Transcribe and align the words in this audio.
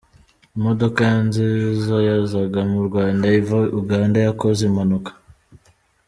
Imodoka 0.57 0.99
ya 1.09 1.17
nziza 1.27 1.95
yazaga 2.07 2.59
mu 2.71 2.79
Rwanda 2.87 3.25
iva 3.39 3.59
Uganda 3.81 4.17
yakoze 4.27 4.61
impanuka 4.69 5.11